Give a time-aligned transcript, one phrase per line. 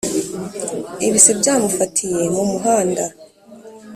[1.07, 3.05] Ibise byamufatiye mumuhanda